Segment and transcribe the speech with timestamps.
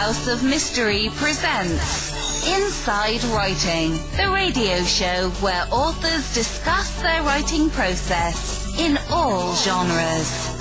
[0.00, 8.74] House of Mystery presents Inside Writing, the radio show where authors discuss their writing process
[8.78, 10.56] in all genres.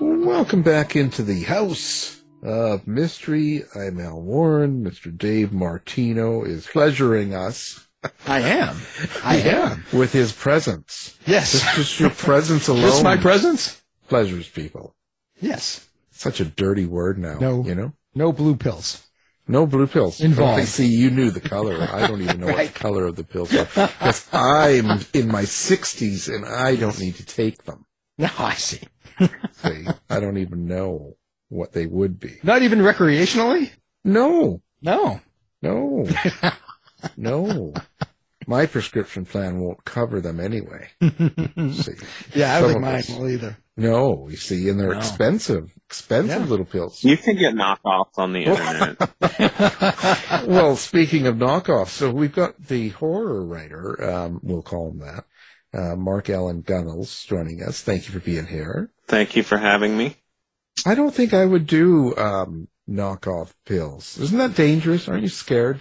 [0.00, 3.62] Welcome back into the House of Mystery.
[3.76, 4.84] I'm Al Warren.
[4.84, 5.16] Mr.
[5.16, 7.86] Dave Martino is pleasuring us.
[8.26, 8.76] I am.
[9.24, 9.84] I am.
[9.92, 11.16] With his presence.
[11.24, 11.52] Yes.
[11.52, 12.82] Just, just your presence alone.
[12.82, 13.80] Just my presence?
[14.08, 14.96] pleasures people.
[15.40, 15.88] Yes.
[16.14, 17.38] Such a dirty word now.
[17.38, 17.64] No.
[17.64, 17.92] You know?
[18.14, 19.04] No blue pills.
[19.46, 20.20] No blue pills.
[20.20, 20.66] Involved.
[20.68, 21.76] See you knew the color.
[21.92, 23.64] I don't even know what the color of the pills are.
[23.64, 27.84] Because I'm in my 60s and I don't need to take them.
[28.16, 28.80] No, oh, I see.
[29.18, 31.16] See, I don't even know
[31.48, 32.38] what they would be.
[32.42, 33.70] Not even recreationally?
[34.04, 35.20] No, No.
[35.60, 36.06] no,
[37.16, 37.74] no.
[38.46, 40.88] My prescription plan won't cover them anyway.
[41.02, 41.92] see,
[42.34, 43.56] Yeah, I don't think mine will either.
[43.76, 44.98] No, you see, and they're No.
[44.98, 46.46] expensive, expensive Yeah.
[46.48, 47.02] little pills.
[47.02, 50.46] You can get knockoffs on the internet.
[50.48, 55.24] well, speaking of knockoffs, so we've got the horror writer, um, we'll call him that,
[55.76, 57.80] uh, Mark Allan Gunnells joining us.
[57.82, 58.90] Thank you for being here.
[59.08, 60.16] Thank you for having me.
[60.86, 64.18] I don't think I would do um, knockoff pills.
[64.18, 65.08] Isn't that dangerous?
[65.08, 65.80] Aren't you scared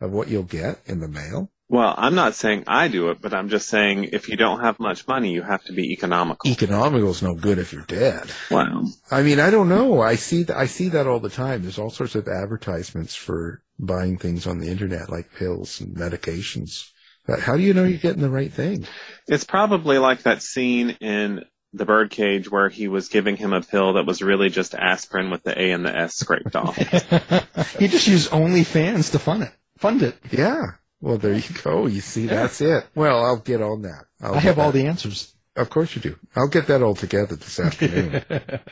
[0.00, 1.50] of what you'll get in the mail?
[1.72, 4.78] Well, I'm not saying I do it, but I'm just saying if you don't have
[4.78, 6.50] much money, you have to be economical.
[6.50, 8.30] Economical is no good if you're dead.
[8.50, 8.84] Wow.
[9.10, 10.02] I mean, I don't know.
[10.02, 10.56] I see that.
[10.58, 11.62] I see that all the time.
[11.62, 16.90] There's all sorts of advertisements for buying things on the internet, like pills and medications.
[17.26, 18.86] But how do you know you're getting the right thing?
[19.26, 21.42] It's probably like that scene in
[21.72, 25.42] The Birdcage where he was giving him a pill that was really just aspirin with
[25.42, 26.76] the A and the S scraped off.
[27.78, 29.52] he just used OnlyFans to fund it.
[29.78, 30.18] Fund it.
[30.30, 30.72] Yeah.
[31.02, 31.86] Well, there you go.
[31.86, 32.86] You see, that's it.
[32.94, 34.04] Well, I'll get on that.
[34.20, 35.34] I'll I have get all the answers.
[35.56, 36.16] Of course you do.
[36.36, 38.24] I'll get that all together this afternoon,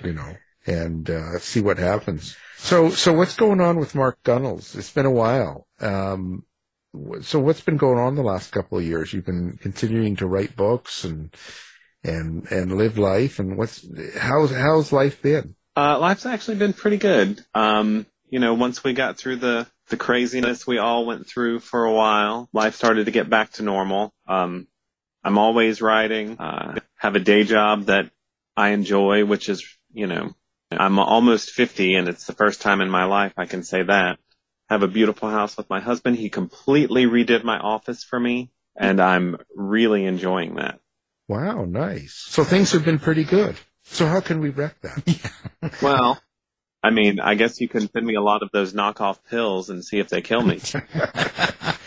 [0.04, 2.36] you know, and uh, see what happens.
[2.56, 4.76] So, so what's going on with Mark Gunnells?
[4.78, 5.66] It's been a while.
[5.80, 6.44] Um,
[7.20, 9.12] so what's been going on the last couple of years?
[9.12, 11.34] You've been continuing to write books and
[12.04, 13.40] and and live life.
[13.40, 13.86] And what's
[14.16, 15.56] how's how's life been?
[15.76, 17.44] Uh, life's actually been pretty good.
[17.54, 21.84] Um, you know, once we got through the, the craziness we all went through for
[21.84, 24.14] a while, life started to get back to normal.
[24.26, 24.66] Um,
[25.22, 28.10] I'm always writing, uh, have a day job that
[28.56, 30.34] I enjoy, which is, you know,
[30.70, 34.18] I'm almost 50 and it's the first time in my life I can say that.
[34.68, 36.16] Have a beautiful house with my husband.
[36.16, 40.78] He completely redid my office for me and I'm really enjoying that.
[41.28, 42.14] Wow, nice.
[42.28, 43.56] So things have been pretty good.
[43.82, 45.32] So how can we wreck that?
[45.82, 46.18] Well,
[46.82, 49.84] I mean, I guess you can send me a lot of those knockoff pills and
[49.84, 50.60] see if they kill me.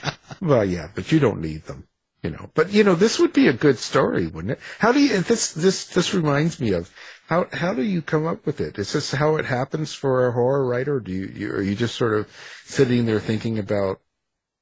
[0.43, 1.87] Well, yeah, but you don't need them,
[2.21, 2.49] you know.
[2.53, 4.59] But you know, this would be a good story, wouldn't it?
[4.79, 5.21] How do you?
[5.21, 6.91] This this this reminds me of
[7.27, 8.77] how how do you come up with it?
[8.77, 10.99] Is this how it happens for a horror writer?
[10.99, 12.27] Do you, you are you just sort of
[12.65, 14.01] sitting there thinking about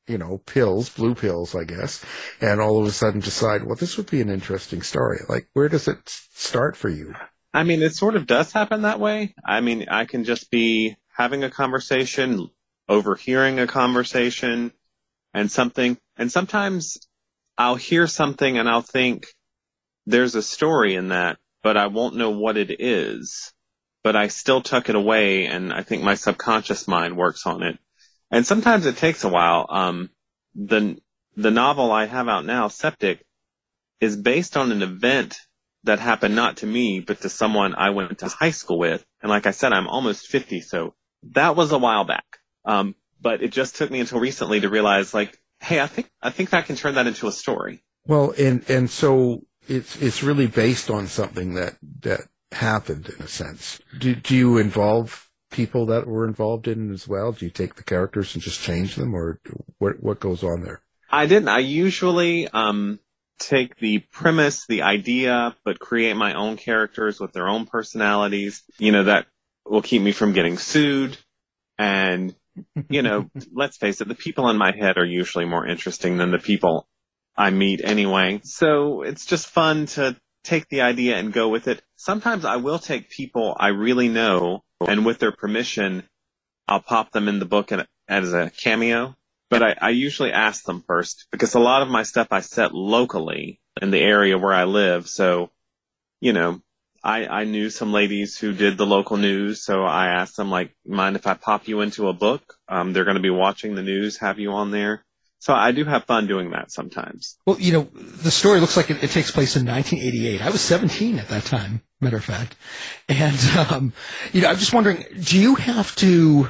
[0.08, 2.06] you know pills, blue pills, I guess,
[2.40, 5.22] and all of a sudden decide, well, this would be an interesting story.
[5.28, 7.16] Like, where does it start for you?
[7.53, 9.34] I mean, it sort of does happen that way.
[9.45, 12.50] I mean, I can just be having a conversation,
[12.88, 14.72] overhearing a conversation
[15.34, 16.97] and something, and sometimes
[17.57, 19.28] I'll hear something and I'll think
[20.06, 23.53] there's a story in that, but I won't know what it is.
[24.03, 27.78] But I still tuck it away and I think my subconscious mind works on it.
[28.31, 29.68] And sometimes it takes a while.
[29.69, 30.09] Um,
[30.56, 30.97] the,
[31.35, 33.23] the novel I have out now, Septic,
[34.00, 35.38] is based on an event
[35.84, 39.03] that happened not to me, but to someone I went to high school with.
[39.22, 40.94] And like I said, I'm almost 50, so
[41.31, 42.40] that was a while back.
[42.66, 46.30] Um, but it just took me until recently to realize like, hey, I think, I
[46.30, 47.84] think I can turn that into a story.
[48.06, 52.22] Well, and and so it's it's really based on something that that
[52.52, 53.80] happened in a sense.
[53.98, 57.31] Do do you involve people that were involved in it as well?
[57.31, 59.40] Do you take the characters and just change them, or
[59.78, 60.81] what what goes on there?
[61.09, 61.50] I didn't.
[61.50, 63.00] I usually, um,
[63.41, 68.91] take the premise, the idea, but create my own characters with their own personalities, you
[68.91, 69.28] know, that
[69.66, 71.18] will keep me from getting sued.
[71.77, 72.36] And,
[72.89, 76.31] you know, let's face it, the people in my head are usually more interesting than
[76.31, 76.88] the people
[77.36, 78.42] I meet anyway.
[78.44, 81.81] So it's just fun to take the idea and go with it.
[81.95, 86.04] Sometimes I will take people I really know and with their permission,
[86.68, 89.16] I'll pop them in the book and- as a cameo.
[89.51, 92.74] But I, I usually ask them first because a lot of my stuff I set
[92.74, 95.09] locally in the area where I live.
[95.09, 95.51] So,
[96.21, 96.62] you know,
[97.03, 99.63] I, I knew some ladies who did the local news.
[99.65, 102.56] So I asked them like, mind if I pop you into a book?
[102.69, 105.03] Um, they're going to be watching the news, have you on there.
[105.39, 107.38] so I do have fun doing that sometimes.
[107.45, 110.42] Well, you know, the story looks like it, it takes place in 1988.
[110.42, 112.56] I was 17 at that time, matter of fact.
[113.09, 113.39] And,
[113.69, 113.94] um,
[114.31, 116.47] you know, I'm just wondering, do you have to,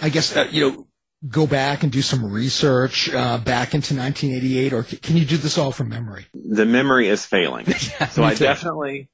[0.00, 0.85] I guess, uh, you know,
[1.28, 5.36] go back and do some research uh, back into 1988, or c- can you do
[5.36, 6.26] this all from memory?
[6.34, 7.66] The memory is failing.
[8.00, 8.44] Yeah, So I too.
[8.44, 9.08] definitely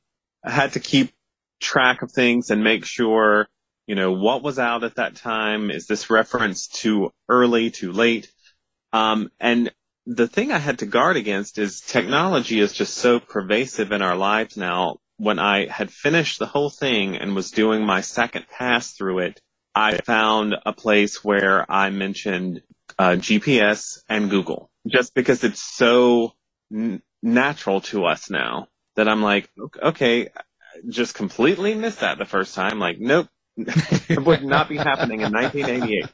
[0.44, 1.12] had to keep
[1.61, 3.49] track of things and make sure,
[3.87, 5.70] you know, what was out at that time.
[5.70, 8.31] Is this reference too early, too late?
[8.93, 9.70] Um, and
[10.06, 14.17] the thing I had to guard against is technology is just so pervasive in our
[14.17, 14.99] lives now.
[15.19, 19.41] When I had finished the whole thing and was doing my second pass through it,
[19.75, 22.63] I found a place where I mentioned
[22.99, 26.33] uh, GPS and Google just because it's so
[26.73, 29.49] n- natural to us now that I'm like,
[29.83, 30.29] okay,
[30.89, 32.79] just completely missed that the first time.
[32.79, 36.07] Like, nope, it would not be happening in 1988.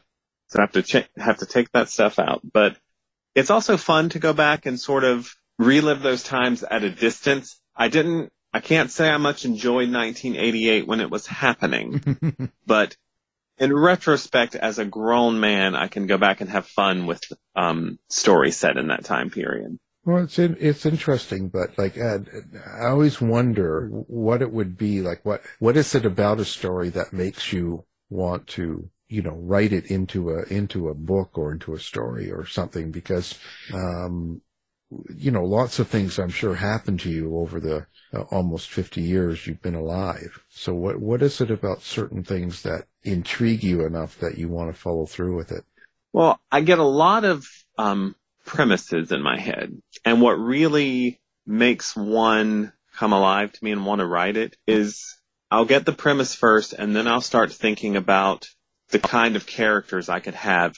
[0.49, 2.41] So I have to ch- have to take that stuff out.
[2.51, 2.77] But
[3.35, 5.29] it's also fun to go back and sort of
[5.59, 7.61] relive those times at a distance.
[7.77, 12.97] I didn't, I can't say I much enjoyed 1988 when it was happening, but
[13.59, 17.23] in retrospect, as a grown man, I can go back and have fun with
[17.57, 19.79] um, stories set in that time period.
[20.05, 22.29] Well, it's in, it's interesting, but like Ed,
[22.81, 25.23] I always wonder what it would be like.
[25.25, 29.73] What what is it about a story that makes you want to, you know, write
[29.73, 32.91] it into a into a book or into a story or something?
[32.91, 33.39] Because,
[33.75, 34.41] um,
[35.15, 39.03] you know, lots of things I'm sure happened to you over the uh, almost 50
[39.03, 40.43] years you've been alive.
[40.49, 44.75] So what what is it about certain things that intrigue you enough that you want
[44.75, 45.65] to follow through with it?
[46.13, 47.47] Well, I get a lot of
[47.77, 53.85] um, premises in my head, and what really makes one come alive to me and
[53.85, 55.19] want to write it is
[55.51, 58.49] I'll get the premise first, and then I'll start thinking about
[58.91, 60.77] the kind of characters I could have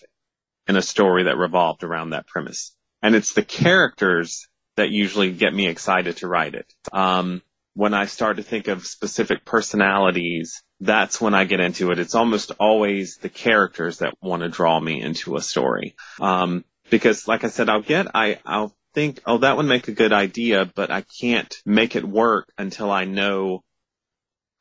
[0.66, 2.74] in a story that revolved around that premise.
[3.02, 6.72] And it's the characters that usually get me excited to write it.
[6.92, 7.42] Um,
[7.74, 11.98] when I start to think of specific personalities, that's when I get into it.
[11.98, 15.94] It's almost always the characters that want to draw me into a story.
[16.20, 19.92] Um, because like I said, I'll get, I, I'll think, oh, that would make a
[19.92, 23.62] good idea, but I can't make it work until I know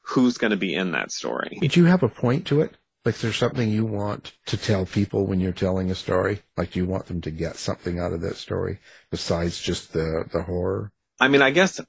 [0.01, 1.57] who's going to be in that story.
[1.61, 2.75] Did you have a point to it?
[3.05, 6.41] Like, there's something you want to tell people when you're telling a story?
[6.57, 8.79] Like, do you want them to get something out of that story
[9.09, 10.91] besides just the, the horror?
[11.19, 11.79] I mean, I guess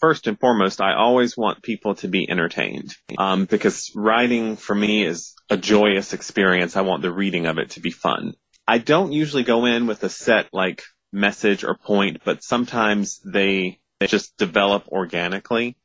[0.00, 2.94] first and foremost, I always want people to be entertained.
[3.16, 6.76] Um, because writing for me is a joyous experience.
[6.76, 8.34] I want the reading of it to be fun.
[8.66, 10.82] I don't usually go in with a set like
[11.12, 15.76] message or point, but sometimes they, they just develop organically.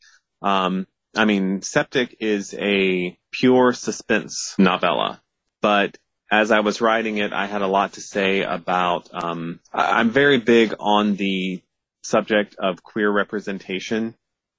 [0.42, 0.86] Um,
[1.16, 5.22] I mean, Septic is a pure suspense novella,
[5.62, 5.98] but
[6.32, 10.10] as I was writing it, I had a lot to say about, um, I- I'm
[10.10, 11.62] very big on the
[12.02, 14.16] subject of queer representation.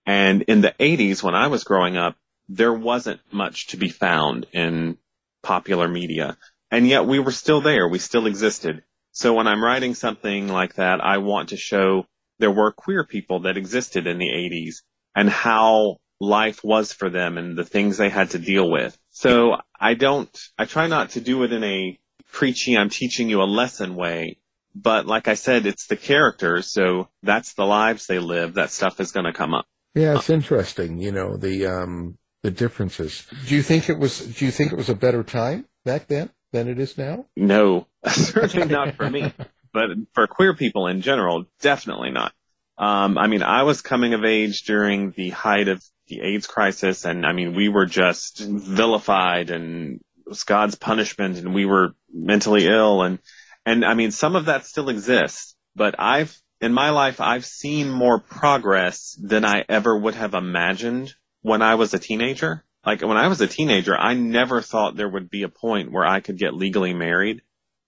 [0.07, 2.17] And in the 80s, when I was growing up,
[2.49, 4.99] there wasn't much to be found in
[5.43, 6.37] popular media.
[6.71, 7.89] And yet we were still there.
[7.89, 8.85] We still existed.
[9.13, 12.07] So when I'm writing something like that, I want to show
[12.39, 14.83] there were queer people that existed in the 80s
[15.15, 18.97] and how life was for them and the things they had to deal with.
[19.11, 21.99] So I don't, I try not to do it in a
[22.33, 24.39] preachy, I'm teaching you a lesson way.
[24.75, 26.73] But like I said, it's the characters.
[26.73, 28.55] So that's the lives they live.
[28.55, 29.67] That stuff is going to come up.
[29.95, 33.27] Yeah, it's interesting, you know, the, um, the differences.
[33.47, 36.31] Do you think it was, do you think it was a better time back then
[36.53, 37.27] than it is now?
[37.37, 39.33] No, certainly not for me,
[39.73, 42.33] but for queer people in general, definitely not.
[42.77, 47.05] Um, I mean, I was coming of age during the height of the AIDS crisis,
[47.05, 51.95] and I mean, we were just vilified, and it was God's punishment, and we were
[52.13, 53.19] mentally ill, and
[53.67, 55.57] and I mean, some of that still exists.
[55.75, 61.15] But I've in my life, I've seen more progress than I ever would have imagined
[61.43, 62.65] when I was a teenager.
[62.87, 66.05] Like when I was a teenager, I never thought there would be a point where
[66.05, 67.43] I could get legally married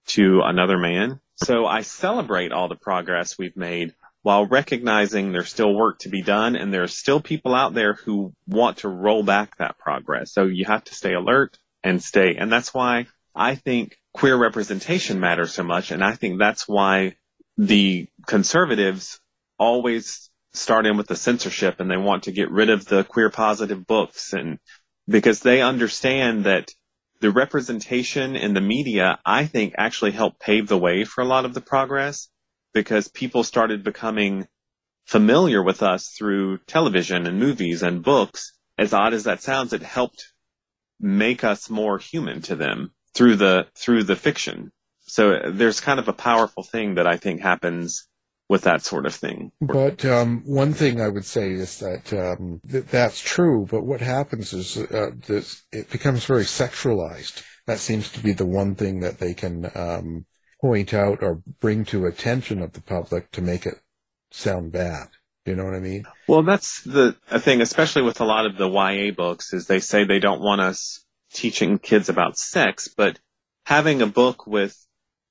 [0.08, 1.20] to another man.
[1.36, 3.94] So I celebrate all the progress we've made
[4.26, 8.32] while recognizing there's still work to be done and there's still people out there who
[8.48, 10.32] want to roll back that progress.
[10.32, 12.34] So you have to stay alert and stay.
[12.34, 13.06] And that's why
[13.36, 15.92] I think queer representation matters so much.
[15.92, 17.14] And I think that's why
[17.56, 19.20] the conservatives
[19.60, 23.30] always start in with the censorship and they want to get rid of the queer
[23.30, 24.58] positive books and
[25.06, 26.72] because they understand that
[27.20, 31.44] the representation in the media, I think actually helped pave the way for a lot
[31.44, 32.28] of the progress
[32.76, 34.46] because people started becoming
[35.06, 38.52] familiar with us through television and movies and books.
[38.76, 40.22] As odd as that sounds, it helped
[41.00, 44.72] make us more human to them through the, through the fiction.
[45.06, 48.06] so there's kind of a powerful thing that I think happens
[48.46, 49.52] with that sort of thing.
[49.58, 53.66] But um, one thing I would say is that um, th- that's true.
[53.70, 57.42] But what happens is uh, this, it becomes very sexualized.
[57.66, 60.26] That seems to be the one thing that they can um,
[60.60, 63.80] point out or bring to attention of the public to make it
[64.30, 65.08] sound bad.
[65.44, 66.04] You know what I mean?
[66.26, 70.04] Well, that's the thing, especially with a lot of the YA books, is they say
[70.04, 73.18] they don't want us teaching kids about sex, but
[73.64, 74.76] having a book with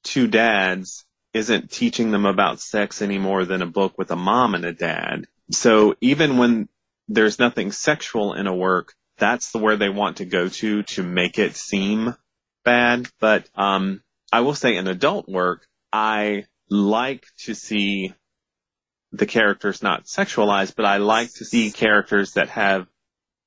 [0.04, 4.56] two dads isn't teaching them about sex any more than a book with a mom
[4.56, 5.26] and a dad.
[5.52, 6.70] So even when
[7.10, 11.04] there's nothing sexual in a work, that's the where they want to go to to
[11.04, 12.16] make it seem
[12.64, 13.10] bad.
[13.20, 14.02] But um,
[14.36, 18.14] I will say in adult work, I like to see
[19.14, 22.86] the characters not sexualized, but I like to see characters that have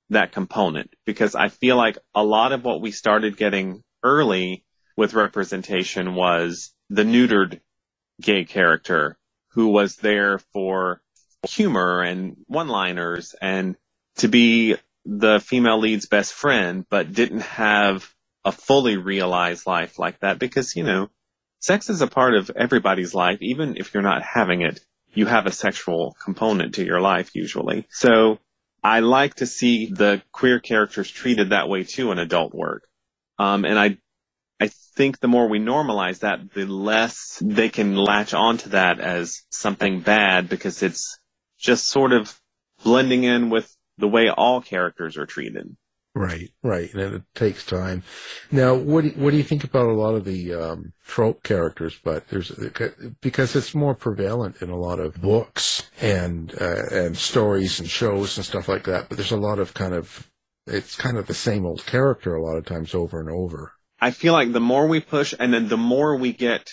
[0.09, 0.89] that component.
[1.05, 4.65] Because I feel like a lot of what we started getting early
[4.97, 7.61] with representation was the neutered
[8.23, 9.19] gay character
[9.49, 11.03] who was there for
[11.47, 13.77] humor and one-liners and
[14.17, 18.11] to be the female lead's best friend, but didn't have
[18.45, 21.09] a fully realized life like that because, you know,
[21.61, 23.39] sex is a part of everybody's life.
[23.41, 24.81] Even if you're not having it,
[25.15, 27.87] you have a sexual component to your life usually.
[27.91, 28.39] So
[28.83, 32.87] I like to see the queer characters treated that way too in adult work.
[33.39, 33.99] Um, and I
[34.61, 39.43] I think the more we normalize that, the less they can latch onto that as
[39.51, 41.19] something bad because it's
[41.59, 42.37] just sort of
[42.83, 45.77] blending in with the way all characters are treated.
[46.19, 48.03] Right, right, and it takes time.
[48.51, 51.45] Now, what do you, what do you think about a lot of the um, trope
[51.45, 51.97] characters?
[52.03, 52.51] But there's
[53.21, 58.37] because it's more prevalent in a lot of books and uh, and stories and shows
[58.37, 59.09] and stuff like that.
[59.09, 60.29] But there's a lot of kind of
[60.67, 63.75] it's kind of the same old character a lot of times over and over.
[64.01, 66.69] I feel like the more we push and then the more we get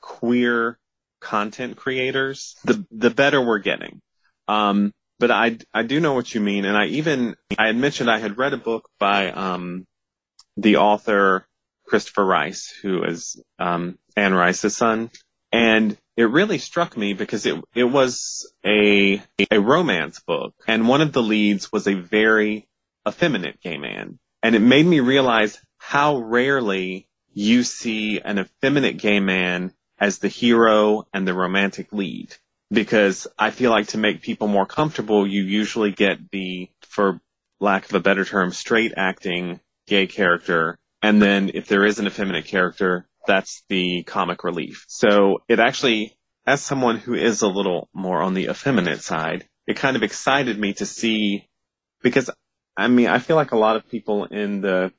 [0.00, 0.78] queer
[1.20, 4.00] content creators, the the better we're getting.
[4.48, 8.10] Um, but I I do know what you mean, and I even I had mentioned
[8.10, 9.86] I had read a book by um,
[10.56, 11.46] the author
[11.86, 15.10] Christopher Rice, who is um, Anne Rice's son,
[15.52, 21.00] and it really struck me because it it was a a romance book, and one
[21.00, 22.66] of the leads was a very
[23.06, 29.20] effeminate gay man, and it made me realize how rarely you see an effeminate gay
[29.20, 32.34] man as the hero and the romantic lead.
[32.70, 37.20] Because I feel like to make people more comfortable, you usually get the, for
[37.60, 40.78] lack of a better term, straight acting gay character.
[41.02, 44.84] And then if there is an effeminate character, that's the comic relief.
[44.88, 49.76] So it actually, as someone who is a little more on the effeminate side, it
[49.76, 51.48] kind of excited me to see,
[52.02, 52.30] because
[52.76, 54.92] I mean, I feel like a lot of people in the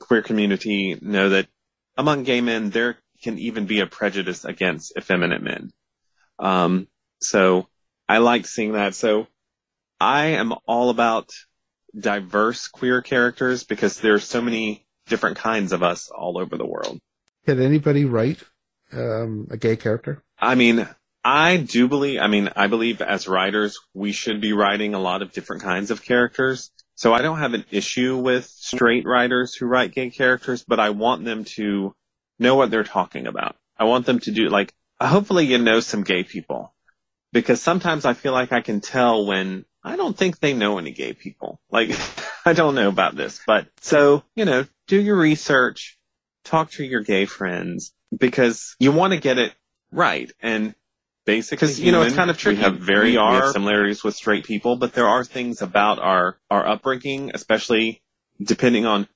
[0.00, 1.48] queer community know that
[1.96, 5.70] among gay men, there can even be a prejudice against effeminate men.
[6.38, 6.88] Um,
[7.20, 7.68] so
[8.08, 8.94] I like seeing that.
[8.94, 9.26] So
[10.00, 11.30] I am all about
[11.98, 16.66] diverse queer characters because there are so many different kinds of us all over the
[16.66, 16.98] world.
[17.46, 18.42] Can anybody write
[18.92, 20.22] um, a gay character?
[20.38, 20.88] I mean,
[21.24, 25.22] I do believe, I mean, I believe as writers, we should be writing a lot
[25.22, 26.70] of different kinds of characters.
[26.94, 30.90] So I don't have an issue with straight writers who write gay characters, but I
[30.90, 31.94] want them to
[32.38, 33.56] know what they're talking about.
[33.78, 36.74] I want them to do like, hopefully you know some gay people
[37.32, 40.92] because sometimes I feel like I can tell when I don't think they know any
[40.92, 41.60] gay people.
[41.70, 41.90] Like,
[42.44, 45.98] I don't know about this, but so, you know, do your research,
[46.44, 49.54] talk to your gay friends because you want to get it
[49.92, 50.30] right.
[50.40, 50.74] And
[51.24, 52.58] basically because you know it's kind of tricky.
[52.58, 56.38] We have very we are, similarities with straight people, but there are things about our
[56.50, 58.02] our upbringing, especially
[58.42, 59.06] depending on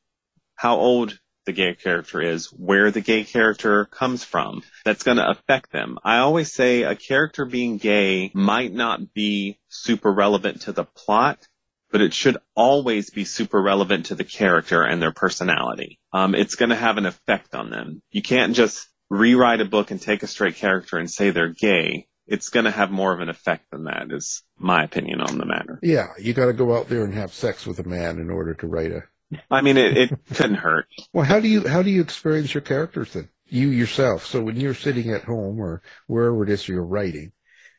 [0.54, 5.28] how old the gay character is, where the gay character comes from, that's going to
[5.28, 5.98] affect them.
[6.02, 11.46] I always say a character being gay might not be super relevant to the plot,
[11.90, 15.98] but it should always be super relevant to the character and their personality.
[16.12, 18.02] Um, it's going to have an effect on them.
[18.10, 22.08] You can't just rewrite a book and take a straight character and say they're gay,
[22.26, 25.46] it's going to have more of an effect than that, is my opinion on the
[25.46, 25.78] matter.
[25.82, 28.54] Yeah, you got to go out there and have sex with a man in order
[28.54, 29.02] to write a.
[29.50, 30.86] I mean, it, it couldn't hurt.
[31.12, 33.28] Well, how do you how do you experience your characters then?
[33.46, 34.26] You yourself.
[34.26, 37.32] So when you're sitting at home or wherever it is you're writing,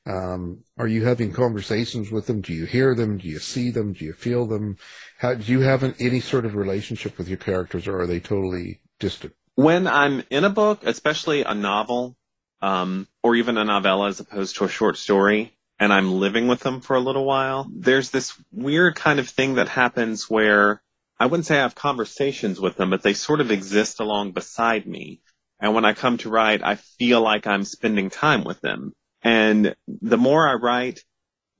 [0.05, 2.41] um, are you having conversations with them?
[2.41, 3.17] Do you hear them?
[3.17, 3.93] Do you see them?
[3.93, 4.77] Do you feel them?
[5.17, 8.19] How do you have an, any sort of relationship with your characters, or are they
[8.19, 9.33] totally distant?
[9.55, 12.15] when I'm in a book, especially a novel,
[12.61, 16.59] um, or even a novella as opposed to a short story, and I'm living with
[16.59, 20.81] them for a little while, there's this weird kind of thing that happens where
[21.19, 24.85] I wouldn't say I have conversations with them, but they sort of exist along beside
[24.85, 25.21] me.
[25.59, 28.91] And when I come to write, I feel like I'm spending time with them.
[29.21, 30.99] And the more I write,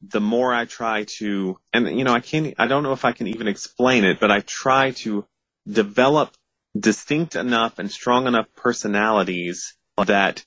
[0.01, 3.13] the more I try to, and you know, I can't, I don't know if I
[3.13, 5.25] can even explain it, but I try to
[5.67, 6.35] develop
[6.77, 10.45] distinct enough and strong enough personalities that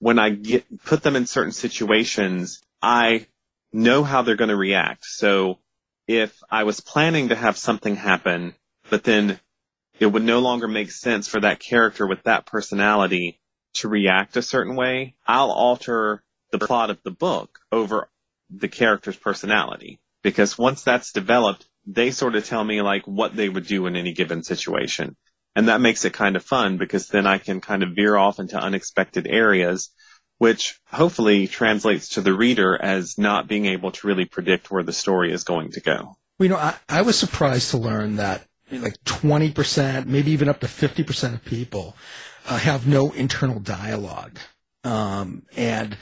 [0.00, 3.26] when I get, put them in certain situations, I
[3.72, 5.04] know how they're going to react.
[5.04, 5.58] So
[6.08, 8.54] if I was planning to have something happen,
[8.90, 9.38] but then
[10.00, 13.38] it would no longer make sense for that character with that personality
[13.74, 18.08] to react a certain way, I'll alter the plot of the book over
[18.50, 20.00] the character's personality.
[20.22, 23.94] Because once that's developed, they sort of tell me like what they would do in
[23.94, 25.14] any given situation.
[25.54, 28.38] And that makes it kind of fun because then I can kind of veer off
[28.38, 29.90] into unexpected areas,
[30.38, 34.92] which hopefully translates to the reader as not being able to really predict where the
[34.92, 36.16] story is going to go.
[36.38, 40.66] You know, I, I was surprised to learn that like 20%, maybe even up to
[40.66, 41.96] 50% of people
[42.46, 44.38] uh, have no internal dialogue.
[44.84, 45.96] Um, and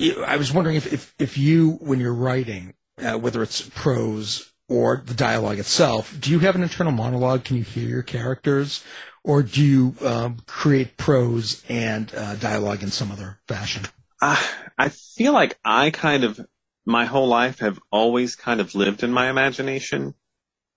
[0.00, 5.02] I was wondering if, if, if you, when you're writing, uh, whether it's prose or
[5.04, 7.44] the dialogue itself, do you have an internal monologue?
[7.44, 8.82] Can you hear your characters?
[9.26, 13.82] Or do you um, create prose and uh, dialogue in some other fashion?
[14.22, 14.40] Uh,
[14.78, 16.40] I feel like I kind of,
[16.86, 20.14] my whole life have always kind of lived in my imagination.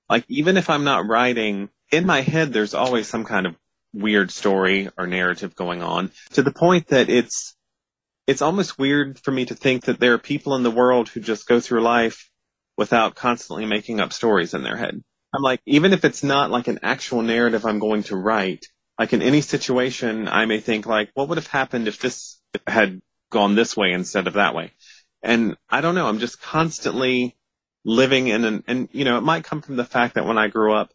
[0.10, 3.56] Like even if I'm not writing, in my head there's always some kind of
[3.94, 7.56] weird story or narrative going on to the point that it's
[8.27, 11.20] it's almost weird for me to think that there are people in the world who
[11.20, 12.29] just go through life
[12.77, 15.03] without constantly making up stories in their head.
[15.33, 18.65] I'm like, even if it's not like an actual narrative I'm going to write,
[18.98, 23.01] like in any situation, I may think like, what would have happened if this had
[23.29, 24.74] gone this way instead of that way?
[25.21, 27.38] And I don't know, I'm just constantly
[27.86, 30.48] living in an, and you know, it might come from the fact that when I
[30.48, 30.91] grew up,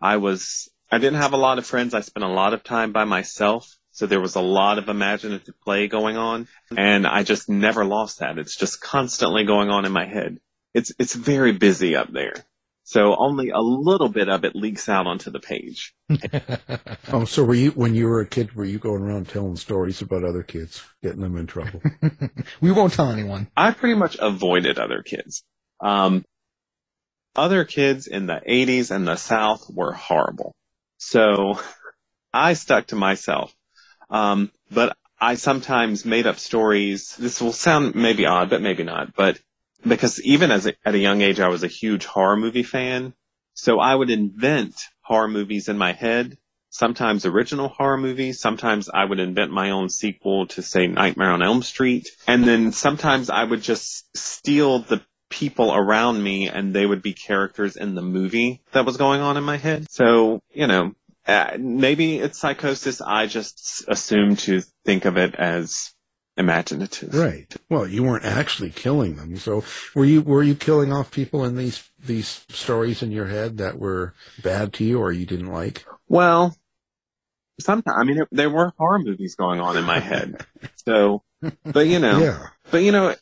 [0.00, 1.94] I was, I didn't have a lot of friends.
[1.94, 3.74] I spent a lot of time by myself.
[3.92, 8.20] So there was a lot of imaginative play going on and I just never lost
[8.20, 8.38] that.
[8.38, 10.38] It's just constantly going on in my head.
[10.72, 12.44] It's, it's very busy up there.
[12.88, 15.92] So only a little bit of it leaks out onto the page.
[17.12, 20.00] oh, so were you, when you were a kid, were you going around telling stories
[20.00, 21.82] about other kids, getting them in trouble?
[22.62, 23.46] we won't tell anyone.
[23.54, 25.44] I pretty much avoided other kids.
[25.80, 26.24] Um,
[27.36, 30.54] other kids in the 80s and the South were horrible.
[30.96, 31.60] So
[32.32, 33.54] I stuck to myself.
[34.08, 37.14] Um, but I sometimes made up stories.
[37.16, 39.14] This will sound maybe odd, but maybe not.
[39.14, 39.38] But
[39.86, 43.14] because even as a, at a young age, I was a huge horror movie fan.
[43.54, 46.38] So I would invent horror movies in my head.
[46.70, 48.40] Sometimes original horror movies.
[48.40, 52.08] Sometimes I would invent my own sequel to say Nightmare on Elm Street.
[52.26, 57.12] And then sometimes I would just steal the people around me and they would be
[57.12, 59.90] characters in the movie that was going on in my head.
[59.90, 60.92] So, you know,
[61.26, 63.00] uh, maybe it's psychosis.
[63.00, 65.92] I just assume to think of it as
[66.38, 67.14] imaginative.
[67.14, 67.54] Right.
[67.68, 69.36] Well, you weren't actually killing them.
[69.36, 73.58] So were you, were you killing off people in these, these stories in your head
[73.58, 75.84] that were bad to you or you didn't like?
[76.08, 76.56] Well,
[77.60, 80.46] sometimes, I mean, there were horror movies going on in my head.
[80.86, 81.22] so,
[81.64, 82.46] but you know, yeah.
[82.70, 83.14] but you know,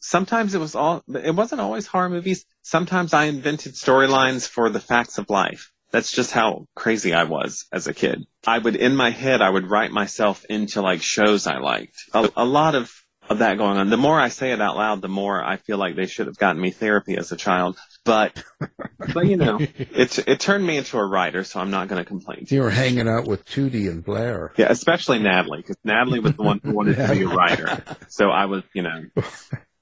[0.00, 2.46] sometimes it was all, it wasn't always horror movies.
[2.62, 5.70] Sometimes I invented storylines for the facts of life.
[5.90, 8.26] That's just how crazy I was as a kid.
[8.46, 11.96] I would, in my head, I would write myself into like shows I liked.
[12.12, 12.92] A, a lot of,
[13.28, 13.90] of that going on.
[13.90, 16.36] The more I say it out loud, the more I feel like they should have
[16.36, 17.78] gotten me therapy as a child.
[18.04, 18.42] But,
[19.14, 22.08] but you know, it, it turned me into a writer, so I'm not going to
[22.08, 22.46] complain.
[22.48, 24.52] You were hanging out with Tootie and Blair.
[24.56, 27.82] Yeah, especially Natalie, because Natalie was the one who wanted to be a writer.
[28.08, 29.04] So I was, you know,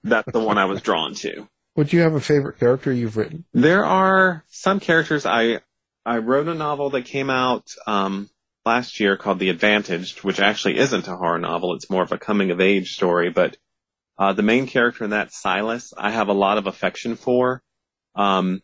[0.04, 1.48] that's the one I was drawn to.
[1.76, 3.44] Would you have a favorite character you've written?
[3.52, 5.60] There are some characters I
[6.06, 8.30] I wrote a novel that came out um,
[8.64, 11.74] last year called The Advantaged, which actually isn't a horror novel.
[11.74, 13.30] It's more of a coming of age story.
[13.30, 13.56] But
[14.16, 17.60] uh, the main character in that, Silas, I have a lot of affection for.
[18.14, 18.62] Um,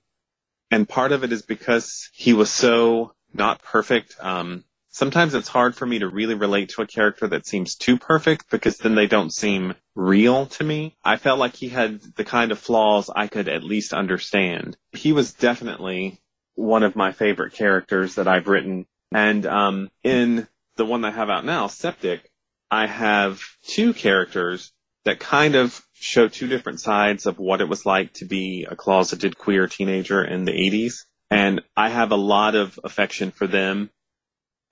[0.71, 4.15] and part of it is because he was so not perfect.
[4.21, 7.99] Um, sometimes it's hard for me to really relate to a character that seems too
[7.99, 10.97] perfect because then they don't seem real to me.
[11.05, 14.77] I felt like he had the kind of flaws I could at least understand.
[14.93, 16.22] He was definitely
[16.55, 18.87] one of my favorite characters that I've written.
[19.13, 22.31] And um, in the one I have out now, Septic,
[22.71, 24.73] I have two characters
[25.05, 28.77] that kind of show two different sides of what it was like to be a
[28.77, 31.05] closeted queer teenager in the 80s.
[31.31, 33.91] And I have a lot of affection for them.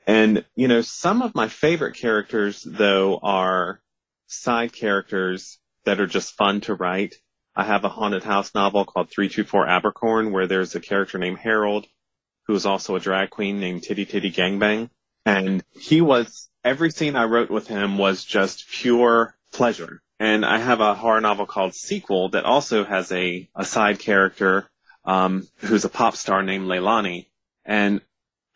[0.06, 3.80] And, you know, some of my favorite characters, though, are
[4.26, 7.14] side characters that are just fun to write.
[7.60, 11.86] I have a haunted house novel called 324 Abercorn where there's a character named Harold
[12.46, 14.88] who is also a drag queen named Titty Titty Gangbang.
[15.26, 20.00] And he was every scene I wrote with him was just pure pleasure.
[20.18, 24.66] And I have a horror novel called Sequel that also has a, a side character
[25.04, 27.26] um, who's a pop star named Leilani.
[27.66, 28.00] And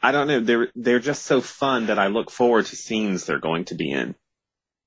[0.02, 3.38] I don't know, they're they're just so fun that I look forward to scenes they're
[3.38, 4.14] going to be in.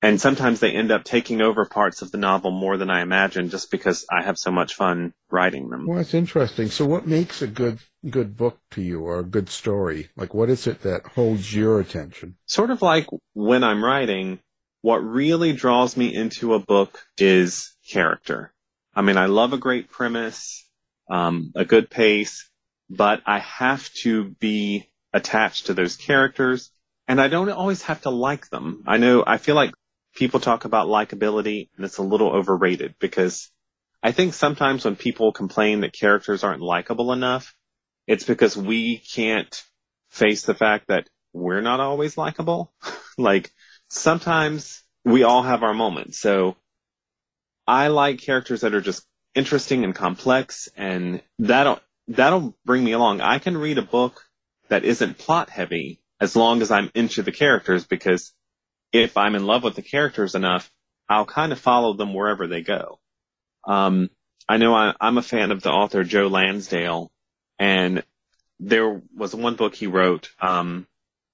[0.00, 3.50] And sometimes they end up taking over parts of the novel more than I imagined
[3.50, 5.86] just because I have so much fun writing them.
[5.86, 6.68] Well, that's interesting.
[6.68, 10.08] So what makes a good good book to you or a good story?
[10.16, 12.36] Like what is it that holds your attention?
[12.46, 14.38] Sort of like when I'm writing,
[14.82, 18.52] what really draws me into a book is character.
[18.94, 20.64] I mean, I love a great premise,
[21.10, 22.48] um, a good pace,
[22.88, 26.70] but I have to be attached to those characters
[27.08, 28.84] and I don't always have to like them.
[28.86, 29.72] I know, I feel like
[30.18, 33.52] people talk about likability and it's a little overrated because
[34.02, 37.54] I think sometimes when people complain that characters aren't likable enough,
[38.08, 39.62] it's because we can't
[40.10, 42.72] face the fact that we're not always likable.
[43.18, 43.52] like
[43.88, 46.18] sometimes we all have our moments.
[46.18, 46.56] So
[47.64, 51.78] I like characters that are just interesting and complex and that'll,
[52.08, 53.20] that'll bring me along.
[53.20, 54.20] I can read a book
[54.68, 58.34] that isn't plot heavy as long as I'm into the characters because
[58.92, 60.70] if I'm in love with the characters enough,
[61.08, 62.98] I'll kind of follow them wherever they go.
[63.66, 64.10] Um,
[64.48, 67.10] I know I, am a fan of the author Joe Lansdale,
[67.58, 68.02] and
[68.60, 70.86] there was one book he wrote um,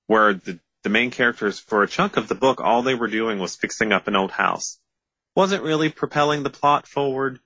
[0.07, 3.39] where the, the main characters, for a chunk of the book, all they were doing
[3.39, 4.79] was fixing up an old house.
[5.37, 7.41] Wasn't really propelling the plot forward,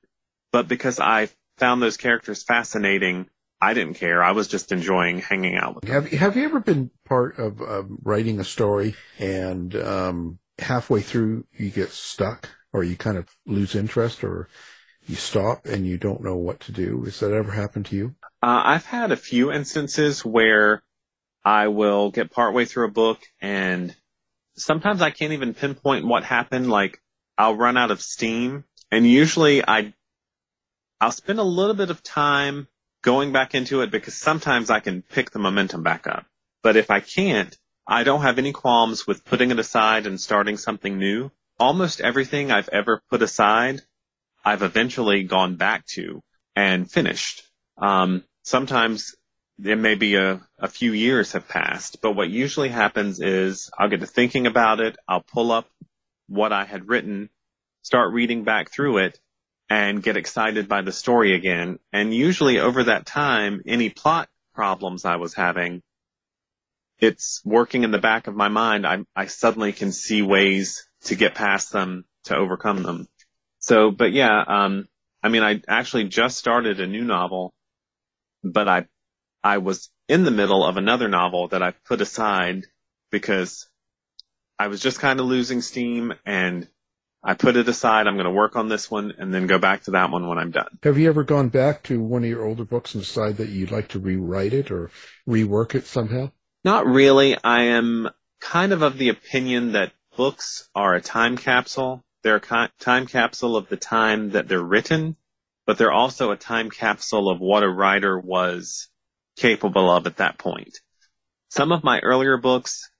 [0.52, 3.28] but because I found those characters fascinating,
[3.60, 4.22] I didn't care.
[4.22, 5.92] I was just enjoying hanging out with them.
[5.92, 11.44] Have Have you ever been part of um, writing a story and um, halfway through
[11.56, 14.48] you get stuck, or you kind of lose interest, or
[15.06, 17.02] you stop and you don't know what to do?
[17.04, 18.14] Has that ever happened to you?
[18.42, 20.82] Uh, I've had a few instances where
[21.44, 23.94] I will get partway through a book and
[24.58, 26.68] sometimes I can't even pinpoint what happened.
[26.68, 27.00] Like
[27.36, 29.94] I'll run out of steam, and usually I
[31.00, 32.68] I'll spend a little bit of time
[33.02, 36.26] going back into it because sometimes I can pick the momentum back up.
[36.62, 37.56] But if I can't,
[37.86, 41.30] I don't have any qualms with putting it aside and starting something new.
[41.58, 43.80] Almost everything I've ever put aside,
[44.44, 46.22] I've eventually gone back to
[46.54, 47.42] and finished.
[47.76, 49.14] Um, sometimes
[49.62, 53.88] it may be a, a few years have passed, but what usually happens is I'll
[53.88, 54.96] get to thinking about it.
[55.08, 55.68] I'll pull up
[56.28, 57.30] what I had written,
[57.82, 59.18] start reading back through it,
[59.68, 61.78] and get excited by the story again.
[61.92, 65.82] And usually over that time, any plot problems I was having,
[66.98, 68.86] it's working in the back of my mind.
[68.86, 73.08] I, I suddenly can see ways to get past them, to overcome them.
[73.60, 74.88] So, but yeah, um,
[75.22, 77.52] I mean, I actually just started a new novel,
[78.42, 78.86] but I,
[79.44, 82.64] I was in the middle of another novel that I put aside
[83.10, 83.68] because
[84.58, 86.68] I was just kind of losing steam and
[87.22, 88.06] I put it aside.
[88.06, 90.38] I'm going to work on this one and then go back to that one when
[90.38, 90.78] I'm done.
[90.82, 93.72] Have you ever gone back to one of your older books and decided that you'd
[93.72, 94.90] like to rewrite it or
[95.28, 96.30] rework it somehow?
[96.64, 97.36] Not really.
[97.42, 98.08] I am
[98.40, 102.04] kind of of the opinion that books are a time capsule.
[102.22, 105.16] They're a time capsule of the time that they're written,
[105.66, 108.88] but they're also a time capsule of what a writer was
[109.36, 110.78] capable of at that point.
[111.48, 112.90] Some of my earlier books,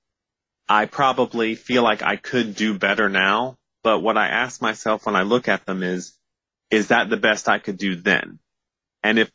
[0.68, 5.16] I probably feel like I could do better now but what I ask myself when
[5.16, 6.12] I look at them is,
[6.70, 8.38] is that the best I could do then?
[9.02, 9.30] And if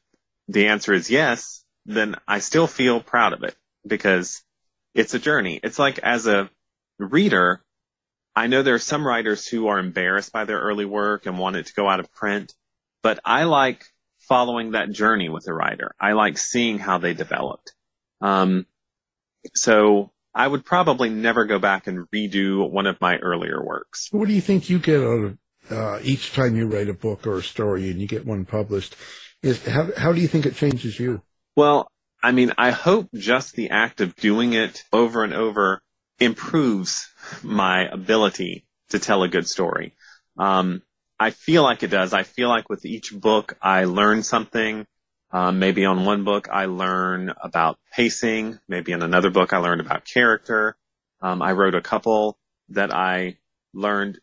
[0.47, 4.43] the answer is yes, then I still feel proud of it because
[4.93, 5.59] it's a journey.
[5.63, 6.51] It's like as a
[6.99, 7.63] reader,
[8.35, 11.55] I know there are some writers who are embarrassed by their early work and want
[11.55, 12.53] it to go out of print,
[13.01, 13.83] but I like
[14.19, 15.95] following that journey with a writer.
[15.99, 17.73] I like seeing how they developed.
[18.21, 18.67] Um,
[19.55, 24.08] so I would probably never go back and redo one of my earlier works.
[24.12, 25.38] What do you think you get out of
[25.69, 28.96] uh, each time you write a book or a story and you get one published?
[29.41, 31.22] Is how how do you think it changes you?
[31.56, 31.88] Well,
[32.24, 35.82] I mean, I hope just the act of doing it over and over
[36.19, 37.08] improves
[37.43, 39.96] my ability to tell a good story.
[40.38, 40.82] Um,
[41.19, 42.13] I feel like it does.
[42.13, 44.86] I feel like with each book, I learn something.
[45.34, 48.60] Um, maybe on one book I learn about pacing.
[48.67, 50.78] Maybe in another book I learned about character.
[51.22, 52.38] Um, I wrote a couple
[52.69, 53.38] that I
[53.74, 54.19] learned.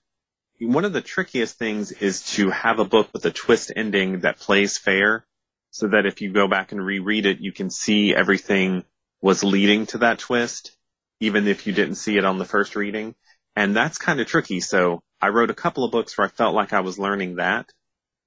[0.61, 4.39] One of the trickiest things is to have a book with a twist ending that
[4.39, 5.27] plays fair
[5.73, 8.85] so that if you go back and reread it, you can see everything
[9.21, 10.77] was leading to that twist,
[11.19, 13.17] even if you didn't see it on the first reading.
[13.57, 14.61] And that's kind of tricky.
[14.61, 17.67] So I wrote a couple of books where I felt like I was learning that.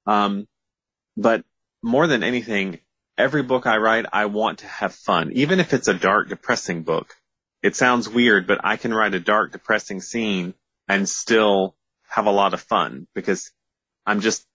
[0.05, 0.47] Um,
[1.15, 1.45] but
[1.83, 2.79] more than anything,
[3.17, 5.33] every book I write, I want to have fun.
[5.33, 7.15] Even if it's a dark, depressing book,
[7.61, 10.53] it sounds weird, but I can write a dark, depressing scene
[10.87, 11.75] and still
[12.09, 13.51] have a lot of fun because
[14.05, 14.45] I'm just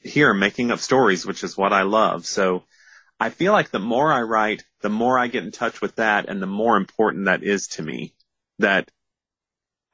[0.00, 2.26] here making up stories, which is what I love.
[2.26, 2.64] So
[3.20, 6.28] I feel like the more I write, the more I get in touch with that
[6.28, 8.14] and the more important that is to me
[8.58, 8.90] that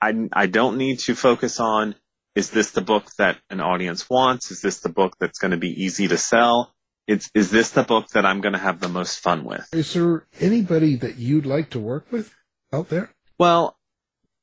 [0.01, 1.95] I, I don't need to focus on
[2.38, 4.53] is this the book that an audience wants?
[4.53, 6.72] Is this the book that's going to be easy to sell?
[7.09, 9.66] It's, is this the book that I'm going to have the most fun with?
[9.72, 12.33] Is there anybody that you'd like to work with
[12.72, 13.11] out there?
[13.40, 13.77] Well,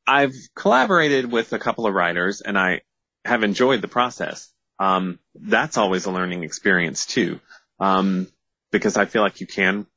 [0.06, 2.82] I've collaborated with a couple of writers and I
[3.24, 4.52] have enjoyed the process.
[4.78, 7.40] Um, that's always a learning experience too.
[7.80, 8.28] Um,
[8.74, 9.88] because I feel like you can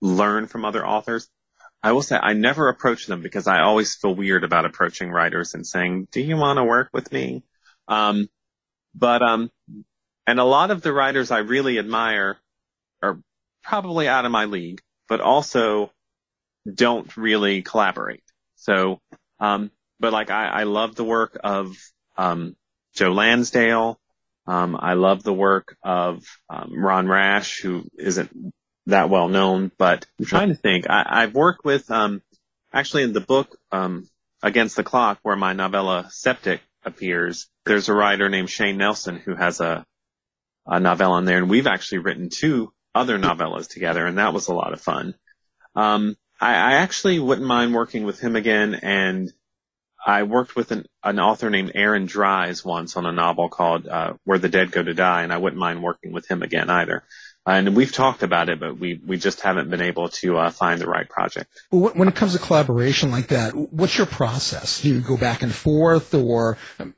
[0.00, 1.28] learn from other authors.
[1.84, 5.52] I will say I never approach them because I always feel weird about approaching writers
[5.52, 7.44] and saying, "Do you want to work with me?"
[7.86, 8.26] Um,
[8.94, 9.50] but um,
[10.26, 12.38] and a lot of the writers I really admire
[13.02, 13.20] are
[13.62, 15.92] probably out of my league, but also
[16.72, 18.24] don't really collaborate.
[18.56, 18.98] So,
[19.38, 19.70] um,
[20.00, 21.76] but like I, I love the work of
[22.16, 22.56] um,
[22.94, 24.00] Joe Lansdale.
[24.46, 28.54] Um, I love the work of um, Ron Rash, who isn't
[28.86, 30.86] that well known, but I'm trying to think.
[30.88, 32.22] I, have worked with, um,
[32.72, 34.08] actually in the book, um,
[34.42, 39.34] Against the Clock, where my novella Septic appears, there's a writer named Shane Nelson who
[39.34, 39.86] has a,
[40.66, 44.48] a novella in there, and we've actually written two other novellas together, and that was
[44.48, 45.14] a lot of fun.
[45.74, 49.32] Um, I, I actually wouldn't mind working with him again, and
[50.06, 54.12] I worked with an, an author named Aaron Dries once on a novel called uh,
[54.24, 57.04] Where the Dead Go to Die, and I wouldn't mind working with him again either
[57.46, 60.80] and we've talked about it, but we we just haven't been able to uh, find
[60.80, 61.50] the right project.
[61.70, 64.80] Well, when it comes to collaboration like that, what's your process?
[64.80, 66.56] Do you go back and forth, or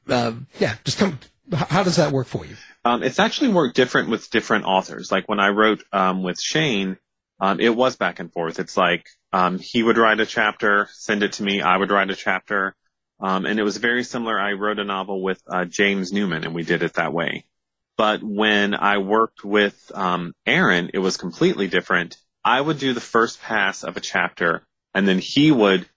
[0.09, 1.19] uh, yeah, just come?
[1.53, 2.57] How does that work for you?
[2.85, 5.11] Um, it's actually worked different with different authors.
[5.11, 6.99] Like when I wrote um, with Shane,
[7.41, 8.59] um, it was back and forth.
[8.59, 11.61] It's like um, he would write a chapter, send it to me.
[11.61, 12.75] I would write a chapter,
[13.21, 14.39] um, and it was very similar.
[14.39, 17.45] I wrote a novel with uh, James Newman, and we did it that way.
[17.97, 22.19] But when I worked with um, Aaron, it was completely different.
[22.45, 24.63] I would do the first pass of a chapter,
[24.95, 25.89] and then he would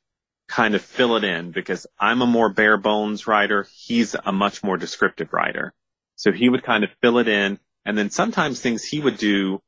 [0.48, 3.68] kind of fill it in because I'm a more bare bones writer.
[3.72, 5.74] He's a much more descriptive writer.
[6.16, 9.62] So he would kind of fill it in, and then sometimes things he would do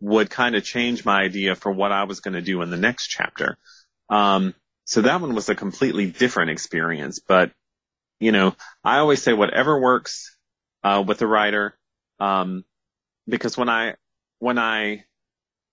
[0.00, 2.76] would kind of change my idea for what I was going to do in the
[2.76, 3.56] next chapter.
[4.10, 7.50] Um, so that one was a completely different experience, but
[8.20, 10.35] you know, I always say whatever works
[10.86, 11.76] uh, with a writer,
[12.20, 12.64] um,
[13.26, 13.96] because when I
[14.38, 15.04] when I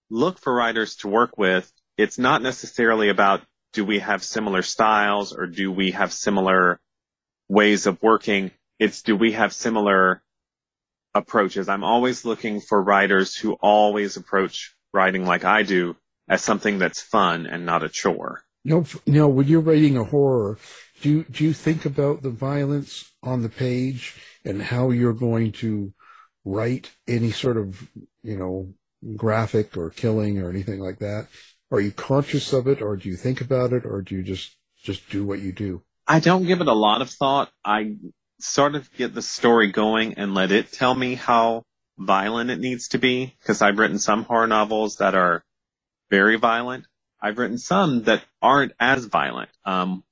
[0.09, 3.41] look for writers to work with, it's not necessarily about
[3.73, 6.79] do we have similar styles or do we have similar
[7.47, 8.49] ways of working.
[8.79, 10.23] It's do we have similar
[11.13, 11.69] approaches.
[11.69, 15.95] I'm always looking for writers who always approach writing like I do
[16.27, 18.43] as something that's fun and not a chore.
[18.65, 20.57] No, know, when you're writing a horror,
[21.01, 25.93] do do you think about the violence on the page and how you're going to
[26.45, 27.89] write any sort of,
[28.21, 28.73] you know,
[29.15, 31.27] graphic or killing or anything like that?
[31.71, 34.55] Are you conscious of it or do you think about it or do you just,
[34.83, 35.81] just do what you do?
[36.07, 37.49] I don't give it a lot of thought.
[37.63, 37.95] I
[38.39, 41.63] sort of get the story going and let it tell me how
[41.97, 45.43] violent it needs to be because I've written some horror novels that are
[46.09, 46.85] very violent.
[47.21, 49.49] I've written some that aren't as violent.
[49.65, 50.03] Um,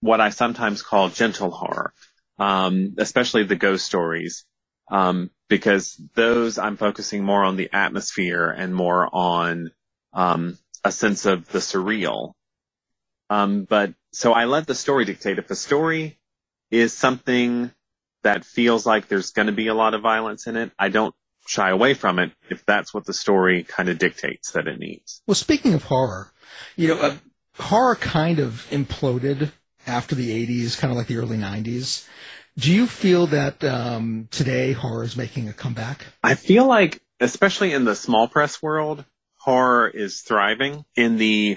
[0.00, 1.92] what I sometimes call gentle horror
[2.38, 4.44] um, especially the ghost stories,
[4.90, 9.70] um, because those I'm focusing more on the atmosphere and more on
[10.12, 12.32] um, a sense of the surreal.
[13.30, 15.38] Um, but so I let the story dictate.
[15.38, 16.18] If the story
[16.70, 17.70] is something
[18.22, 21.14] that feels like there's going to be a lot of violence in it, I don't
[21.46, 25.22] shy away from it if that's what the story kind of dictates that it needs.
[25.26, 26.32] Well, speaking of horror,
[26.76, 27.16] you know, uh,
[27.58, 29.52] horror kind of imploded
[29.86, 32.06] after the 80s, kind of like the early 90s.
[32.58, 36.04] Do you feel that um, today horror is making a comeback?
[36.22, 39.04] I feel like, especially in the small press world,
[39.38, 40.84] horror is thriving.
[40.94, 41.56] In the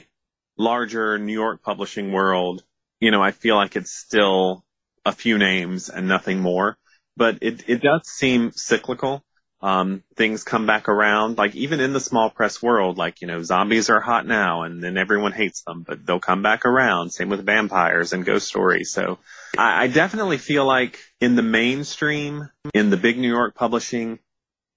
[0.58, 2.64] larger New York publishing world,
[3.00, 4.64] you know, I feel like it's still
[5.06, 6.78] a few names and nothing more.
[7.18, 9.24] But it, it does seem cyclical
[9.62, 11.38] um, things come back around.
[11.38, 14.84] Like even in the small press world, like, you know, zombies are hot now and
[14.84, 17.12] then everyone hates them, but they'll come back around.
[17.12, 18.92] Same with vampires and ghost stories.
[18.92, 19.18] So
[19.58, 24.20] I, I definitely feel like in the mainstream, in the big New York publishing,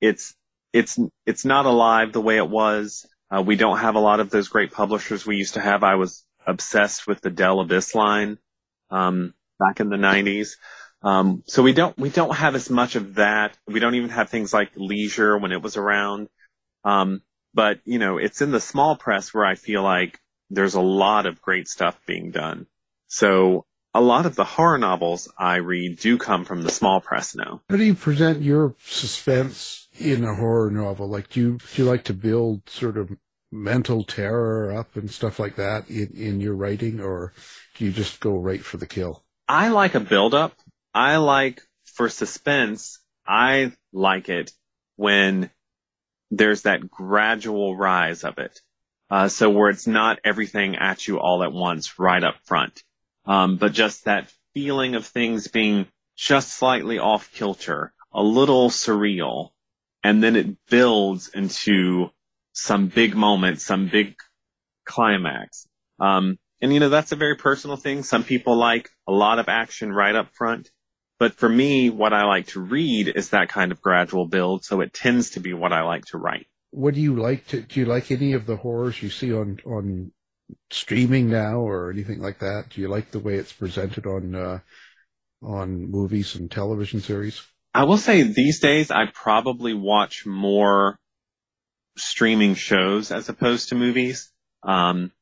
[0.00, 0.34] it's,
[0.72, 3.06] it's, it's not alive the way it was.
[3.30, 5.82] Uh, we don't have a lot of those great publishers we used to have.
[5.82, 8.38] I was obsessed with the Dell Abyss line,
[8.90, 10.56] um, back in the nineties.
[11.02, 13.56] Um, so we don't we don't have as much of that.
[13.66, 16.28] We don't even have things like leisure when it was around.
[16.84, 17.22] Um,
[17.54, 20.18] but you know, it's in the small press where I feel like
[20.50, 22.66] there's a lot of great stuff being done.
[23.06, 27.34] So a lot of the horror novels I read do come from the small press
[27.34, 27.62] now.
[27.68, 31.08] How do you present your suspense in a horror novel?
[31.08, 33.10] Like, do you, do you like to build sort of
[33.50, 37.32] mental terror up and stuff like that in, in your writing, or
[37.76, 39.24] do you just go right for the kill?
[39.48, 40.52] I like a build up.
[40.94, 44.52] I like for suspense, I like it
[44.96, 45.50] when
[46.30, 48.60] there's that gradual rise of it.
[49.10, 52.82] Uh, so where it's not everything at you all at once right up front,
[53.24, 59.50] um, but just that feeling of things being just slightly off kilter, a little surreal,
[60.02, 62.10] and then it builds into
[62.52, 64.16] some big moment, some big
[64.84, 65.66] climax.
[66.00, 68.02] Um, and you know that's a very personal thing.
[68.02, 70.70] Some people like a lot of action right up front.
[71.18, 74.80] But for me, what I like to read is that kind of gradual build, so
[74.80, 76.46] it tends to be what I like to write.
[76.70, 79.58] What do you like to, do you like any of the horrors you see on,
[79.64, 80.12] on
[80.70, 82.70] streaming now or anything like that?
[82.70, 84.58] Do you like the way it's presented on, uh,
[85.42, 87.42] on movies and television series?
[87.74, 90.98] I will say these days I probably watch more
[91.96, 94.30] streaming shows as opposed to movies.
[94.62, 95.12] Um,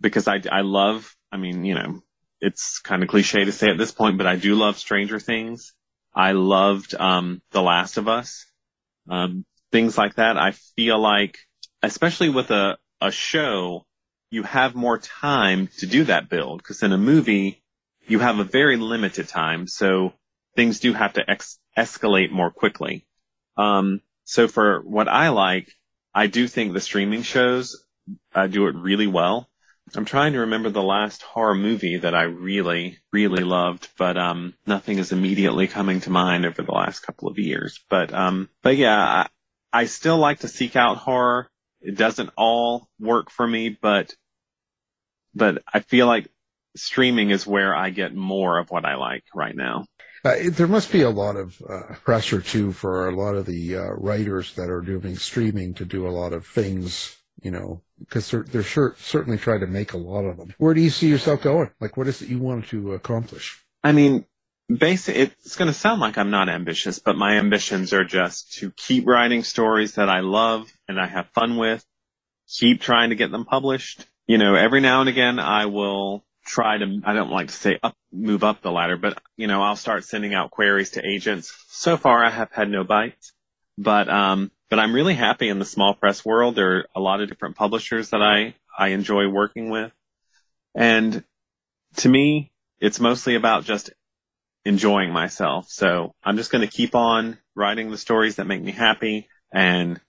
[0.00, 2.00] because I, I love, I mean, you know,
[2.40, 5.74] it's kind of cliche to say at this point, but I do love Stranger Things.
[6.14, 8.46] I loved um, The Last of Us.
[9.08, 10.36] Um, things like that.
[10.36, 11.38] I feel like,
[11.82, 13.86] especially with a, a show,
[14.30, 17.62] you have more time to do that build because in a movie,
[18.06, 19.66] you have a very limited time.
[19.66, 20.12] So
[20.56, 23.06] things do have to ex- escalate more quickly.
[23.56, 25.72] Um, so for what I like,
[26.14, 27.84] I do think the streaming shows
[28.34, 29.48] uh, do it really well.
[29.94, 34.54] I'm trying to remember the last horror movie that I really, really loved, but um,
[34.66, 37.80] nothing is immediately coming to mind over the last couple of years.
[37.88, 39.28] But um, but yeah, I,
[39.72, 41.48] I still like to seek out horror.
[41.80, 44.14] It doesn't all work for me, but
[45.34, 46.28] but I feel like
[46.76, 49.86] streaming is where I get more of what I like right now.
[50.24, 53.76] Uh, there must be a lot of uh, pressure too for a lot of the
[53.76, 58.30] uh, writers that are doing streaming to do a lot of things you know, because
[58.30, 60.54] they're, they're sure, certainly trying to make a lot of them.
[60.58, 61.70] Where do you see yourself going?
[61.80, 63.62] Like, what is it you want to accomplish?
[63.82, 64.24] I mean,
[64.68, 68.70] basically, it's going to sound like I'm not ambitious, but my ambitions are just to
[68.72, 71.84] keep writing stories that I love and I have fun with,
[72.48, 74.04] keep trying to get them published.
[74.26, 77.78] You know, every now and again, I will try to, I don't like to say
[77.82, 81.54] up, move up the ladder, but, you know, I'll start sending out queries to agents.
[81.68, 83.32] So far, I have had no bites,
[83.76, 86.54] but, um, but I'm really happy in the small press world.
[86.54, 89.92] There are a lot of different publishers that I, I enjoy working with.
[90.74, 91.24] And
[91.96, 93.90] to me, it's mostly about just
[94.64, 95.68] enjoying myself.
[95.68, 100.00] So I'm just going to keep on writing the stories that make me happy and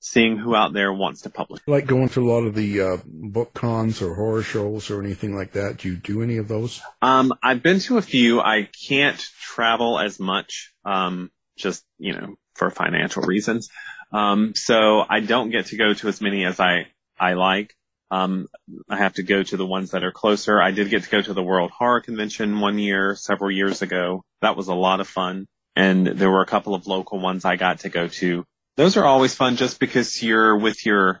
[0.00, 1.60] seeing who out there wants to publish.
[1.66, 5.36] Like going to a lot of the uh, book cons or horror shows or anything
[5.36, 5.78] like that.
[5.78, 6.80] Do you do any of those?
[7.02, 8.40] Um, I've been to a few.
[8.40, 13.68] I can't travel as much, um, just you know, for financial reasons.
[14.12, 16.86] Um, so I don't get to go to as many as I,
[17.18, 17.74] I like.
[18.10, 18.46] Um,
[18.88, 20.62] I have to go to the ones that are closer.
[20.62, 24.22] I did get to go to the World Horror Convention one year, several years ago.
[24.42, 25.46] That was a lot of fun.
[25.74, 28.44] And there were a couple of local ones I got to go to.
[28.76, 31.20] Those are always fun just because you're with your,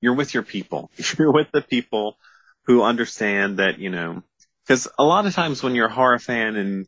[0.00, 0.90] you're with your people.
[1.18, 2.18] You're with the people
[2.66, 4.22] who understand that, you know,
[4.66, 6.86] because a lot of times when you're a horror fan and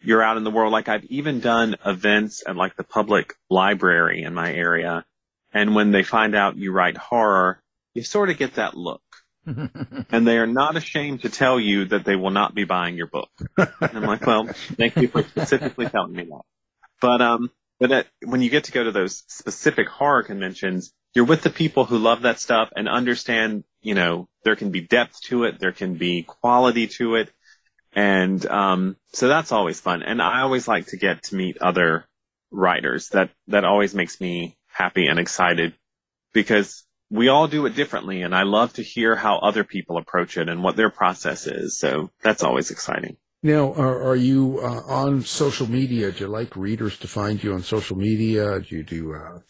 [0.00, 0.72] you're out in the world.
[0.72, 5.04] Like I've even done events at like the public library in my area.
[5.52, 7.62] And when they find out you write horror,
[7.94, 9.02] you sort of get that look.
[9.46, 13.06] and they are not ashamed to tell you that they will not be buying your
[13.06, 13.30] book.
[13.56, 16.42] And I'm like, well, thank you for specifically telling me that.
[17.00, 21.24] But, um, but at, when you get to go to those specific horror conventions, you're
[21.24, 25.20] with the people who love that stuff and understand, you know, there can be depth
[25.22, 25.58] to it.
[25.58, 27.30] There can be quality to it.
[27.92, 30.02] And um, so that's always fun.
[30.02, 32.04] And I always like to get to meet other
[32.50, 33.08] writers.
[33.08, 35.74] That that always makes me happy and excited
[36.32, 40.36] because we all do it differently and I love to hear how other people approach
[40.36, 41.78] it and what their process is.
[41.78, 43.16] So that's always exciting.
[43.42, 46.10] Now, are, are you uh, on social media?
[46.10, 48.60] Do you like readers to find you on social media?
[48.60, 49.42] Do you do a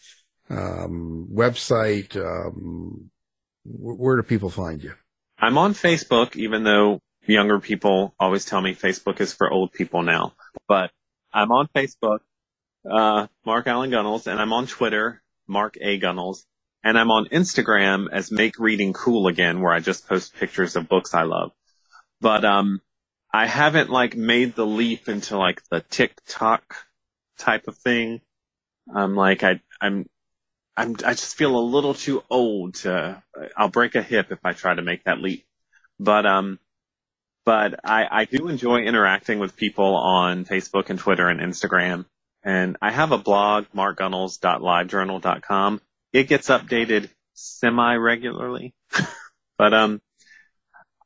[0.49, 2.15] um, website?
[2.15, 3.09] Um,
[3.65, 4.93] where do people find you?
[5.39, 7.01] I'm on Facebook, even though
[7.33, 10.33] younger people always tell me Facebook is for old people now.
[10.67, 10.91] But
[11.33, 12.19] I'm on Facebook,
[12.89, 15.99] uh, Mark Allan Gunnells, and I'm on Twitter, Mark A.
[15.99, 16.45] Gunnells,
[16.83, 20.89] and I'm on Instagram as Make Reading Cool Again, where I just post pictures of
[20.89, 21.51] books I love.
[22.21, 22.81] But um,
[23.33, 26.75] I haven't like made the leap into like the TikTok
[27.37, 28.21] type of thing.
[28.93, 30.09] I'm like I I'm
[30.75, 33.21] I'm I just feel a little too old to.
[33.55, 35.45] I'll break a hip if I try to make that leap
[35.99, 36.59] But um,
[37.49, 42.05] but I, I do enjoy interacting with people on Facebook and Twitter and Instagram.
[42.43, 45.81] And I have a blog, markgunnells.livejournal.com.
[46.13, 48.75] It gets updated semi regularly,
[49.57, 49.99] but um,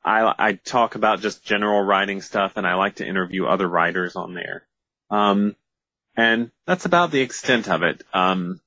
[0.03, 4.17] I I talk about just general writing stuff, and I like to interview other writers
[4.17, 4.67] on there.
[5.09, 5.55] Um,
[6.17, 8.03] and that's about the extent of it.
[8.13, 8.59] Um,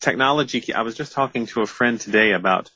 [0.00, 0.72] technology.
[0.72, 2.70] I was just talking to a friend today about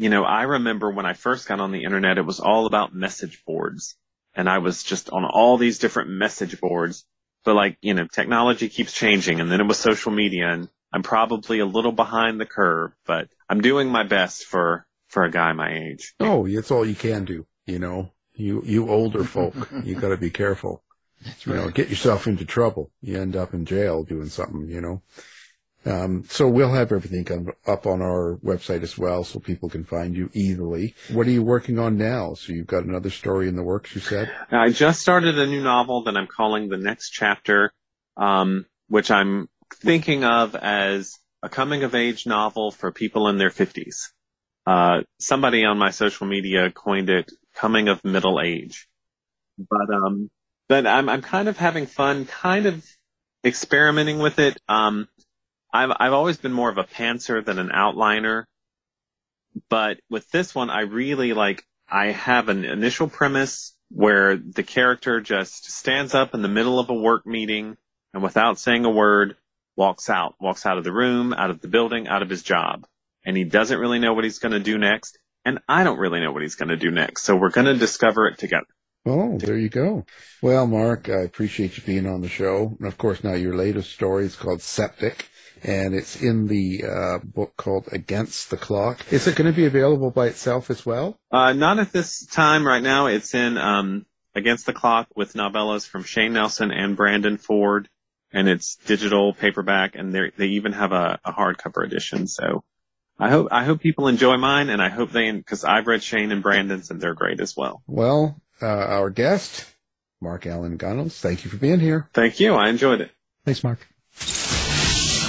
[0.00, 2.94] you know, I remember when I first got on the internet, it was all about
[2.94, 3.96] message boards.
[4.34, 7.04] And I was just on all these different message boards.
[7.44, 11.02] But like, you know, technology keeps changing and then it was social media and I'm
[11.02, 15.52] probably a little behind the curve, but I'm doing my best for, for a guy
[15.52, 16.14] my age.
[16.18, 17.46] Oh, it's all you can do.
[17.66, 20.82] You know, you, you older folk, you gotta be careful.
[21.22, 22.90] That's You know, get yourself into trouble.
[23.02, 25.02] You end up in jail doing something, you know.
[25.86, 30.14] Um, so we'll have everything up on our website as well so people can find
[30.14, 30.94] you easily.
[31.10, 32.34] What are you working on now?
[32.34, 34.30] So you've got another story in the works, you said?
[34.50, 37.72] I just started a new novel that I'm calling The Next Chapter,
[38.16, 43.50] um, which I'm thinking of as a coming of age novel for people in their
[43.50, 44.08] 50s.
[44.66, 48.86] Uh, somebody on my social media coined it coming of middle age.
[49.58, 50.30] But, um,
[50.68, 52.84] but I'm, I'm kind of having fun, kind of
[53.44, 54.60] experimenting with it.
[54.68, 55.08] Um,
[55.72, 58.44] I've I've always been more of a pantser than an outliner,
[59.68, 61.64] but with this one, I really like.
[61.88, 66.88] I have an initial premise where the character just stands up in the middle of
[66.88, 67.76] a work meeting
[68.14, 69.36] and without saying a word
[69.76, 72.86] walks out, walks out of the room, out of the building, out of his job.
[73.24, 75.18] And he doesn't really know what he's going to do next.
[75.44, 77.24] And I don't really know what he's going to do next.
[77.24, 78.66] So we're going to discover it together.
[79.06, 80.04] Oh, there you go.
[80.42, 82.76] Well, Mark, I appreciate you being on the show.
[82.78, 85.28] And of course, now your latest story is called Septic
[85.62, 89.12] and it's in the uh, book called Against the Clock.
[89.12, 91.18] Is it going to be available by itself as well?
[91.30, 93.06] Uh, not at this time right now.
[93.06, 97.88] It's in um, Against the Clock with novellas from Shane Nelson and Brandon Ford,
[98.32, 102.26] and it's digital paperback, and they even have a, a hardcover edition.
[102.26, 102.62] So
[103.18, 106.32] I hope I hope people enjoy mine, and I hope they because I've read Shane
[106.32, 107.82] and Brandon's, and they're great as well.
[107.86, 109.66] Well, uh, our guest,
[110.20, 112.08] Mark Allan Gunnells, thank you for being here.
[112.14, 112.54] Thank you.
[112.54, 113.10] I enjoyed it.
[113.44, 113.86] Thanks, Mark.